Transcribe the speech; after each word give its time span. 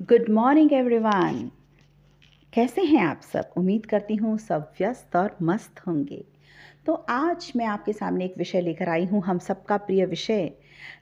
Good 0.00 0.28
morning 0.30 0.72
everyone 0.72 1.50
कैसे 2.52 2.82
हैं 2.82 3.04
आप 3.06 3.20
सब? 3.22 3.50
उम्मीद 3.56 3.84
करती 3.86 4.14
हूँ 4.16 4.36
सब 4.38 4.72
व्यस्त 4.78 5.16
और 5.16 5.36
मस्त 5.42 5.80
होंगे। 5.86 6.22
तो 6.86 6.94
आज 7.10 7.52
मैं 7.56 7.66
आपके 7.66 7.92
सामने 7.92 8.24
एक 8.24 8.34
विषय 8.38 8.60
लेकर 8.60 8.88
आई 8.88 9.04
हूँ, 9.04 9.22
हम 9.22 9.38
सबका 9.38 9.76
प्रिय 9.76 10.04
विषय, 10.06 10.50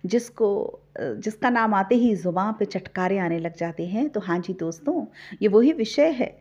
जिसको 0.06 0.80
जिसका 0.98 1.50
नाम 1.50 1.74
आते 1.74 1.94
ही 1.94 2.14
ज़ुबान 2.16 2.52
पे 2.58 2.64
चटकारे 2.66 3.18
आने 3.18 3.38
लग 3.38 3.56
जाते 3.56 3.86
हैं। 3.86 4.08
तो 4.08 4.20
हाँ 4.20 4.38
जी 4.38 4.52
दोस्तों, 4.60 5.04
ये 5.42 5.48
वही 5.48 5.72
विषय 5.72 6.10
है। 6.10 6.32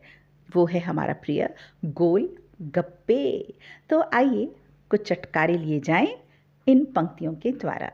वो 0.49 0.65
है 0.65 0.79
हमारा 0.79 1.13
प्रिय 1.15 1.49
गोल 1.85 2.29
गप्पे। 2.75 3.53
तो 3.89 4.03
आइए 4.13 4.45
कुछ 4.91 5.07
चटकारे 5.07 5.57
लिए 5.57 5.79
जाएँ 5.79 6.15
इन 6.67 6.85
पंक्तियों 6.85 7.33
के 7.35 7.51
द्वारा। 7.53 7.91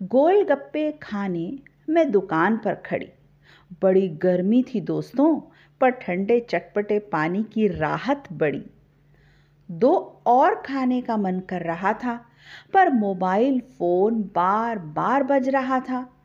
गोल 0.00 0.44
गप्पे 0.44 0.90
खाने 1.02 1.52
मैं 1.88 2.10
दुकान 2.10 2.56
पर 2.56 2.74
खड़ी 2.86 3.08
बड़ी 3.82 4.08
गर्मी 4.08 4.62
थी 4.62 4.80
दोस्तों, 4.80 5.40
पर 5.80 5.90
ठंडे 5.90 6.40
चटपटे 6.40 6.98
पानी 6.98 7.42
की 7.42 7.68
राहत 7.68 8.24
बड़ी। 8.32 8.64
दो 9.70 10.22
और 10.26 10.54
खाने 10.54 11.00
का 11.00 11.16
मन 11.16 11.40
कर 11.40 11.60
रहा 11.60 11.92
था, 11.92 12.26
पर 12.72 12.90
मोबाइल 12.90 13.60
फ़ोन 13.60 14.22
बार 14.22 14.78
बार 14.78 15.22
बज 15.22 15.48
रहा 15.48 15.80
था। 15.80 16.16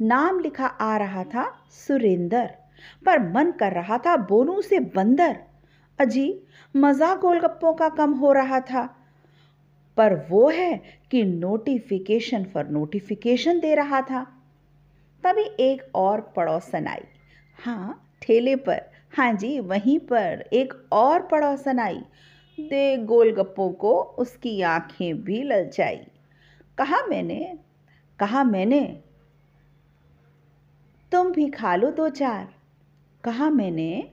नाम 0.00 0.40
लिखा 0.40 0.66
आ 0.66 0.96
रहा 0.96 1.24
था, 1.24 1.64
सुरेंद्र। 1.70 2.50
पर 3.06 3.32
मन 3.32 3.50
कर 3.50 3.72
रहा 3.72 3.98
था 3.98 4.16
बोनू 4.16 4.62
से 4.62 4.80
बंदर। 4.80 5.36
अजी 5.98 6.40
मज़ा 6.76 7.14
गोलगप्पों 7.14 7.74
का 7.74 7.88
कम 7.88 8.12
हो 8.12 8.32
रहा 8.32 8.60
था। 8.60 8.96
पर 9.96 10.26
वो 10.30 10.48
है 10.48 10.82
कि 11.10 11.24
नोटिफिकेशन 11.24 12.44
फॉर 12.44 12.66
नोटिफिकेशन 12.66 13.60
दे 13.60 13.74
रहा 13.74 14.00
था। 14.00 14.37
तभी 15.28 15.42
एक 15.60 15.82
और 15.94 16.20
पड़ोसन 16.20 16.86
आई। 16.86 17.02
हाँ 17.64 18.18
ठेले 18.22 18.56
पर। 18.56 18.80
हाँ 19.16 19.32
जी, 19.32 19.60
वहीं 19.60 19.98
पर 19.98 20.44
एक 20.52 20.88
और 20.92 21.22
पड़ोसन 21.22 21.78
आई। 21.78 22.02
दे 22.60 22.96
गोलगप्पों 22.96 23.70
को 23.70 24.00
उसकी 24.00 24.62
आँखें 24.62 25.24
भी 25.24 25.42
ललचाई। 25.42 25.96
कहा 26.78 27.06
मैंने? 27.06 27.58
कहा 28.18 28.44
मैंने? 28.44 29.00
तुम 31.12 31.32
भी 31.32 31.50
खा 31.50 31.76
लो 31.76 31.90
दो 31.90 32.08
चार। 32.08 32.48
कहा 33.24 33.50
मैंने? 33.50 34.10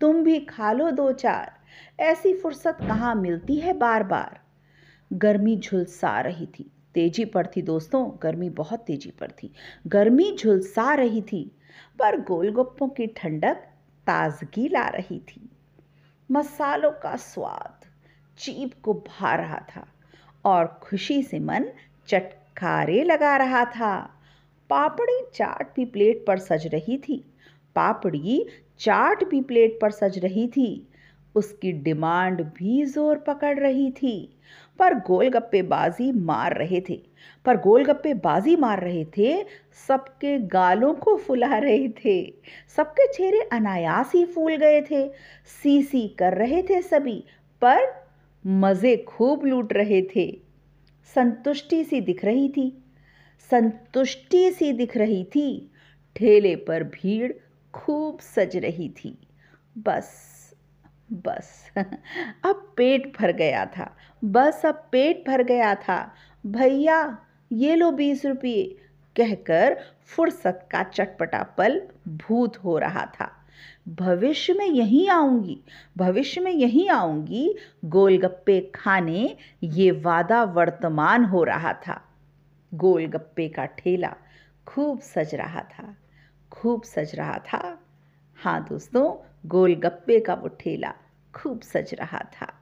तुम 0.00 0.24
भी 0.24 0.40
खा 0.40 0.72
लो 0.72 0.90
दो 0.90 1.12
चार। 1.12 1.52
ऐसी 2.00 2.34
फुर्सत 2.34 2.78
कहाँ 2.80 3.14
मिलती 3.14 3.56
है 3.56 3.72
बार 3.72 4.02
बार? 4.02 4.40
गर्मी 5.12 5.56
झुलसा 5.56 6.20
रही 6.20 6.46
थी। 6.46 6.72
तेज़ी 6.94 7.24
पर 7.24 7.46
थी 7.46 7.62
दोस्तों, 7.62 8.10
गर्मी 8.22 8.50
बहुत 8.50 8.80
तेज़ी 8.80 9.10
पर 9.10 9.30
थी। 9.30 9.52
गर्मी 9.86 10.36
झुलसा 10.36 10.94
रही 10.94 11.22
थी, 11.22 11.50
पर 11.98 12.20
गोलगप्पों 12.20 12.88
की 12.88 13.06
ठंडक 13.06 13.64
ताजगी 14.06 14.68
ला 14.68 14.86
रही 14.88 15.18
थी। 15.18 15.48
मसालों 16.30 16.90
का 16.92 17.16
स्वाद 17.16 17.86
चीप 18.38 18.72
को 18.82 18.94
भा 18.94 19.34
रहा 19.34 19.58
था 19.76 19.86
और 20.44 20.66
खुशी 20.82 21.22
से 21.22 21.38
मन 21.38 21.68
चटकारे 22.08 23.02
लगा 23.04 23.36
रहा 23.36 23.64
था। 23.64 23.94
पापड़ी 24.70 25.20
चाट 25.34 25.74
भी 25.76 25.84
प्लेट 25.84 26.24
पर 26.26 26.38
सज 26.38 26.66
रही 26.66 26.96
थी। 26.98 27.24
पापड़ी 27.76 28.46
चाट 28.78 29.24
भी 29.24 29.40
प्लेट 29.40 29.78
पर 29.80 29.90
सज 29.90 30.18
रही 30.18 30.46
थी। 30.48 30.88
उसकी 31.34 31.72
डिमांड 31.72 32.42
भी 32.42 32.84
ज़ोर 32.84 33.18
पकड़ 33.18 33.58
रही 33.58 33.90
थी। 33.90 34.38
पर 34.78 34.94
गोलगप्पे 34.94 35.62
बाजी 35.62 36.10
मार 36.12 36.56
रहे 36.56 36.80
थे। 36.80 37.00
पर 37.44 37.56
गोलगप्पे 37.56 38.14
बाजी 38.14 38.56
मार 38.56 38.80
रहे 38.80 39.04
थे, 39.18 39.42
सबके 39.88 40.38
गालों 40.38 40.94
को 40.94 41.16
फुला 41.16 41.58
रहे 41.58 41.88
थे, 42.04 42.34
सबके 42.76 43.12
चेहरे 43.12 43.40
अनायास 43.52 44.12
ही 44.14 44.24
फूल 44.24 44.56
गए 44.56 44.80
थे 44.82 45.08
सी 45.62 45.82
सी 45.82 46.06
कर 46.08 46.34
रहे 46.34 46.62
थे 46.62 46.82
सभी, 46.82 47.24
पर 47.62 47.78
मज़े 48.46 48.96
खूब 49.08 49.44
लूट 49.44 49.72
रहे 49.72 50.02
थे। 50.16 50.30
संतुष्टि 51.14 51.84
सी 51.84 52.00
दिख 52.00 52.24
रही 52.24 52.48
थी, 52.48 52.82
संतुष्टि 53.50 54.50
सी 54.50 54.72
दिख 54.72 54.96
रही 54.96 55.24
थी, 55.24 55.70
ठेले 56.16 56.56
पर 56.56 56.84
भीड़ 56.84 57.32
खूब 57.74 58.18
सज 58.20 58.56
रही 58.56 58.88
थी, 58.88 59.16
बस। 59.78 60.41
बस। 61.12 61.70
अब 62.44 62.74
पेट 62.76 63.18
भर 63.18 63.32
गया 63.32 63.66
था। 63.66 63.96
बस 64.24 64.66
अब 64.66 64.88
पेट 64.92 65.24
भर 65.28 65.42
गया 65.42 65.74
था। 65.74 66.14
भैया, 66.46 67.18
ये 67.52 67.74
लो 67.74 67.90
बीस 67.90 68.26
रुपये। 68.26 68.78
कहकर 69.16 69.80
फुर्सत 70.06 70.68
का 70.70 70.82
चटपटा 70.82 71.42
पल 71.42 71.88
भूत 72.08 72.56
हो 72.56 72.78
रहा 72.78 73.06
था। 73.06 73.32
भविष्य 73.88 74.52
में 74.52 74.66
यहीं 74.66 75.08
आऊँगी। 75.08 75.60
भविष्य 75.98 76.40
में 76.40 76.52
यहीं 76.52 76.88
आऊँगी। 76.88 77.56
गोलगप्पे 77.84 78.72
खाने 78.74 79.36
ये 79.62 79.90
वादा 79.90 80.44
वर्तमान 80.44 81.24
हो 81.24 81.44
रहा 81.44 81.72
था। 81.72 82.02
गोलगप्पे 82.74 83.48
का 83.48 83.64
ठेला 83.64 84.14
खूब 84.66 85.00
सज 85.00 85.34
रहा 85.34 85.60
था। 85.60 85.96
खूब 86.50 86.82
सज 86.82 87.14
रहा 87.14 87.38
था। 87.38 87.78
हाँ 88.42 88.66
दोस्तों 88.68 89.16
गोलगप्पे 89.48 90.20
का 90.20 90.34
वो 90.34 90.48
ठेला 90.48 90.94
खूब 91.34 91.60
सज 91.60 91.94
रहा 91.94 92.18
था। 92.18 92.61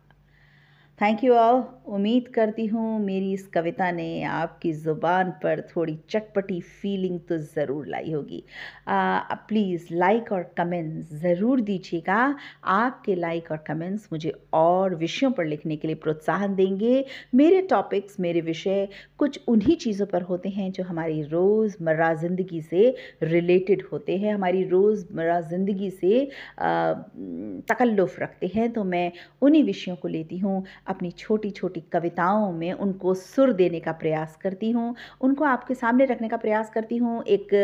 थैंक 1.00 1.22
यू 1.24 1.34
ऑल 1.34 1.62
उम्मीद 1.94 2.26
करती 2.34 2.64
हूँ 2.66 2.98
मेरी 3.00 3.32
इस 3.32 3.46
कविता 3.54 3.90
ने 3.90 4.22
आपकी 4.22 4.72
ज़ुबान 4.72 5.30
पर 5.42 5.60
थोड़ी 5.68 5.96
चटपटी 6.10 6.60
फीलिंग 6.60 7.18
तो 7.28 7.36
ज़रूर 7.38 7.86
लाई 7.88 8.12
होगी। 8.12 8.42
प्लीज़ 8.88 9.86
लाइक 9.92 10.30
और 10.32 10.42
कमेंट्स 10.58 11.14
ज़रूर 11.22 11.60
दीजिएगा। 11.60 12.18
आपके 12.66 13.14
लाइक 13.14 13.50
और 13.50 13.64
कमेंट्स 13.66 14.08
मुझे 14.12 14.32
और 14.52 14.94
विषयों 14.94 15.30
पर 15.30 15.44
लिखने 15.44 15.76
के 15.76 15.88
लिए 15.88 15.96
प्रोत्साहन 15.96 16.54
देंगे। 16.54 17.04
मेरे 17.34 17.62
टॉपिक्स 17.70 18.20
मेरे 18.20 18.40
विषय 18.40 18.88
कुछ 19.18 19.40
उन्हीं 19.48 19.76
चीज़ों 19.76 20.06
पर 20.06 20.22
होते 20.22 20.48
हैं 20.48 20.70
जो 20.72 20.84
हमारी 20.84 21.22
रोज़मर्रा 21.22 22.12
ज़िंदगी 22.16 22.60
से 22.60 22.94
रिलेटेड 23.22 23.86
होते 23.92 24.16
हैं। 24.18 24.34
हमारी 24.34 24.62
रोज़मर्रा 24.68 25.40
ज़िंदगी 25.40 25.90
से 25.92 26.24
तकल्लुफ़ 26.60 28.20
रखते 28.20 28.52
हैं। 28.54 28.70
तो 28.72 28.84
मैं 28.84 29.10
उन्हीं 29.42 29.64
विषयों 29.64 29.96
को 29.96 30.08
लेती 30.08 30.38
हूँ। 30.38 30.62
अपनी 30.90 31.10
छोटी 31.12 31.50
छोटी 31.50 31.80
कविताओं 31.92 32.50
में 32.52 32.72
उनको 32.72 33.14
सुर 33.16 33.52
देने 33.52 33.80
का 33.80 33.92
प्रयास 33.94 34.36
करती 34.42 34.70
हूँ, 34.70 34.94
उनको 35.20 35.44
आपके 35.44 35.74
सामने 35.74 36.04
रखने 36.06 36.28
का 36.28 36.36
प्रयास 36.38 36.70
करती 36.70 36.96
हूँ 36.96 37.22
एक 37.24 37.54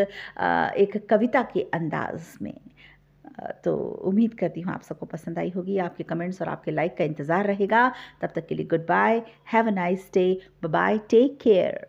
एक 0.78 1.06
कविता 1.10 1.42
के 1.52 1.66
अंदाज 1.74 2.32
में। 2.42 2.54
तो 3.64 3.74
उम्मीद 4.06 4.34
करती 4.34 4.60
हूँ 4.60 4.72
आप 4.74 4.82
सबको 4.82 5.06
पसंद 5.06 5.38
आई 5.38 5.50
होगी 5.56 5.76
आपके 5.78 6.04
कमेंट्स 6.04 6.40
और 6.42 6.48
आपके 6.48 6.70
लाइक 6.70 6.96
का 6.98 7.04
इंतज़ार 7.04 7.46
रहेगा। 7.46 7.88
तब 8.22 8.30
तक 8.34 8.46
के 8.46 8.54
लिए 8.54 8.66
goodbye, 8.86 9.22
have 9.52 9.66
a 9.66 9.70
nice 9.72 10.10
day 10.14 10.40
bye 10.64 10.98
take 11.10 11.38
care. 11.42 11.86